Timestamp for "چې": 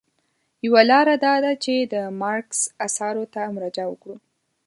1.63-1.73